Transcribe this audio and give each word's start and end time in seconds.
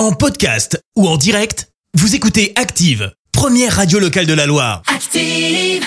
En 0.00 0.12
podcast 0.12 0.82
ou 0.96 1.06
en 1.06 1.18
direct, 1.18 1.68
vous 1.92 2.14
écoutez 2.14 2.54
Active, 2.56 3.12
première 3.32 3.76
radio 3.76 3.98
locale 3.98 4.24
de 4.24 4.32
la 4.32 4.46
Loire. 4.46 4.80
Active. 4.86 5.84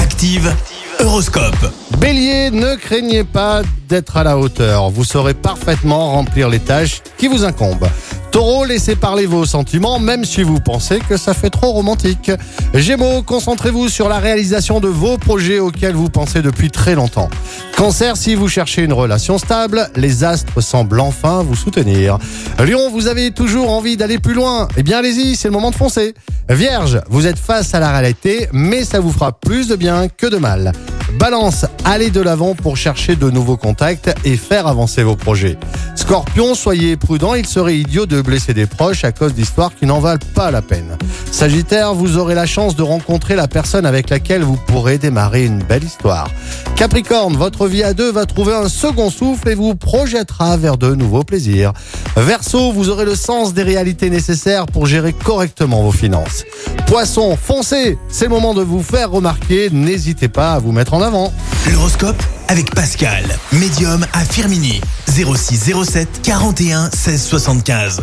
Active, 0.00 0.54
Horoscope. 1.00 1.72
Bélier, 1.98 2.52
ne 2.52 2.76
craignez 2.76 3.24
pas 3.24 3.62
d'être 3.88 4.16
à 4.16 4.22
la 4.22 4.38
hauteur. 4.38 4.90
Vous 4.90 5.02
saurez 5.02 5.34
parfaitement 5.34 6.12
remplir 6.12 6.48
les 6.48 6.60
tâches 6.60 7.02
qui 7.16 7.26
vous 7.26 7.44
incombent. 7.44 7.88
Taureau, 8.30 8.64
laissez 8.64 8.94
parler 8.94 9.26
vos 9.26 9.46
sentiments, 9.46 9.98
même 9.98 10.24
si 10.24 10.42
vous 10.42 10.60
pensez 10.60 10.98
que 10.98 11.16
ça 11.16 11.34
fait 11.34 11.50
trop 11.50 11.72
romantique. 11.72 12.30
Gémeaux, 12.74 13.22
concentrez-vous 13.22 13.88
sur 13.88 14.08
la 14.08 14.18
réalisation 14.18 14.80
de 14.80 14.88
vos 14.88 15.16
projets 15.16 15.58
auxquels 15.58 15.94
vous 15.94 16.10
pensez 16.10 16.42
depuis 16.42 16.70
très 16.70 16.94
longtemps. 16.94 17.30
Cancer, 17.76 18.16
si 18.16 18.34
vous 18.34 18.48
cherchez 18.48 18.82
une 18.82 18.92
relation 18.92 19.38
stable, 19.38 19.90
les 19.96 20.24
astres 20.24 20.60
semblent 20.60 21.00
enfin 21.00 21.42
vous 21.42 21.56
soutenir. 21.56 22.18
Lion, 22.58 22.90
vous 22.90 23.06
avez 23.06 23.30
toujours 23.30 23.70
envie 23.70 23.96
d'aller 23.96 24.18
plus 24.18 24.34
loin. 24.34 24.68
Eh 24.76 24.82
bien, 24.82 24.98
allez-y, 24.98 25.34
c'est 25.34 25.48
le 25.48 25.52
moment 25.52 25.70
de 25.70 25.76
foncer. 25.76 26.14
Vierge, 26.48 27.00
vous 27.08 27.26
êtes 27.26 27.38
face 27.38 27.74
à 27.74 27.80
la 27.80 27.92
réalité, 27.92 28.48
mais 28.52 28.84
ça 28.84 29.00
vous 29.00 29.12
fera 29.12 29.32
plus 29.32 29.68
de 29.68 29.76
bien 29.76 30.08
que 30.08 30.26
de 30.26 30.36
mal. 30.36 30.72
Balance, 31.14 31.66
allez 31.84 32.10
de 32.10 32.20
l'avant 32.20 32.54
pour 32.54 32.76
chercher 32.76 33.16
de 33.16 33.30
nouveaux 33.30 33.56
contacts 33.56 34.10
et 34.24 34.36
faire 34.36 34.66
avancer 34.66 35.02
vos 35.02 35.16
projets. 35.16 35.56
Scorpion, 35.96 36.54
soyez 36.54 36.96
prudent, 36.96 37.34
il 37.34 37.46
serait 37.46 37.76
idiot 37.76 38.06
de 38.06 38.20
blesser 38.20 38.54
des 38.54 38.66
proches 38.66 39.04
à 39.04 39.12
cause 39.12 39.34
d'histoires 39.34 39.74
qui 39.74 39.86
n'en 39.86 40.00
valent 40.00 40.18
pas 40.34 40.50
la 40.50 40.62
peine. 40.62 40.96
Sagittaire, 41.30 41.94
vous 41.94 42.16
aurez 42.16 42.34
la 42.34 42.46
chance 42.46 42.74
de 42.74 42.82
rencontrer 42.82 43.36
la 43.36 43.48
personne 43.48 43.86
avec 43.86 44.10
laquelle 44.10 44.42
vous 44.42 44.56
pourrez 44.66 44.98
démarrer 44.98 45.44
une 45.44 45.62
belle 45.62 45.84
histoire. 45.84 46.30
Capricorne, 46.76 47.36
votre 47.36 47.68
vie 47.68 47.82
à 47.82 47.94
deux 47.94 48.10
va 48.10 48.26
trouver 48.26 48.54
un 48.54 48.68
second 48.68 49.10
souffle 49.10 49.48
et 49.48 49.54
vous 49.54 49.74
projettera 49.74 50.56
vers 50.56 50.76
de 50.76 50.94
nouveaux 50.94 51.24
plaisirs. 51.24 51.72
Verseau, 52.16 52.72
vous 52.72 52.88
aurez 52.88 53.04
le 53.04 53.14
sens 53.14 53.54
des 53.54 53.62
réalités 53.62 54.10
nécessaires 54.10 54.66
pour 54.66 54.86
gérer 54.86 55.12
correctement 55.12 55.82
vos 55.82 55.92
finances. 55.92 56.44
Poisson, 56.86 57.36
foncez, 57.36 57.98
c'est 58.08 58.24
le 58.24 58.30
moment 58.30 58.54
de 58.54 58.62
vous 58.62 58.82
faire 58.82 59.10
remarquer, 59.10 59.70
n'hésitez 59.70 60.28
pas 60.28 60.54
à 60.54 60.58
vous 60.58 60.72
mettre 60.72 60.94
en 60.94 61.02
avant. 61.02 61.32
L'horoscope 61.70 62.22
avec 62.48 62.74
Pascal, 62.74 63.24
médium 63.52 64.06
à 64.12 64.24
Firmini. 64.24 64.80
06 65.06 65.72
07 65.84 66.20
41 66.22 66.90
16 66.90 67.22
75. 67.22 68.02